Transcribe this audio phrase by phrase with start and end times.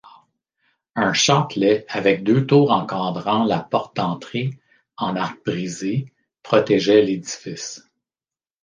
[0.95, 4.49] Un châtelet avec deux tours encadrant la porte d'entrée
[4.97, 6.07] en arc brisé
[6.41, 7.87] protégeait l'édifice.